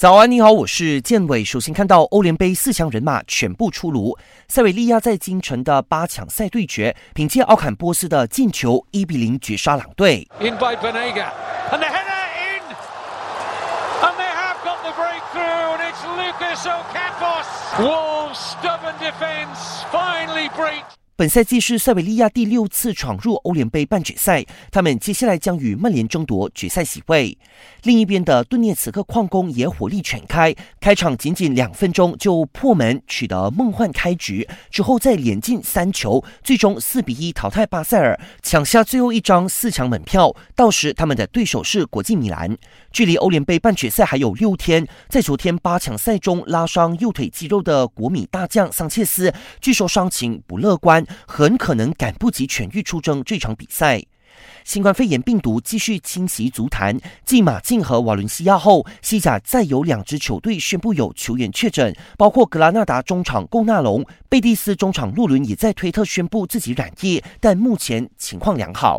[0.00, 1.44] 早安，你好，我是建伟。
[1.44, 4.16] 首先看到欧联杯四强人马全部出炉，
[4.48, 10.26] 塞维利亚在京城的八强赛对决，凭借奥坎波斯的进球，一比零绝杀狼队。
[21.20, 27.36] 本赛季是塞维利亚第六次闯入欧联杯半决赛，他们接下来将与曼联争夺决赛席位。
[27.82, 40.34] 另一边的顿涅茨克矿工也火力全开，开场仅仅两分钟就破门取得梦幻开局，之后再连进三球，最终四比一淘汰巴塞尔，抢下最后一张四强门票。
[40.56, 42.56] 到时他们的对手是国际米兰。
[42.90, 49.30] 距离欧联杯半决赛还有六天，在昨天八强赛中拉伤右腿肌肉的国米大将桑切斯，
[49.60, 51.04] 据说伤情不乐观。
[51.26, 54.02] 很可能赶不及痊愈出征这场比赛。
[54.64, 68.98] 新冠肺炎病毒继续侵袭足坛，继马竞和瓦伦西亚后，西甲再有两支球队宣布有球员确诊，包括格拉纳达中场贡纳隆、贝蒂斯中场洛伦也在推特宣布自己染疫，但目前情况良好。